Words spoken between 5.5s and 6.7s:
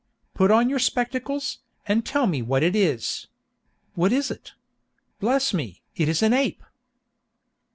me! it is an ape!"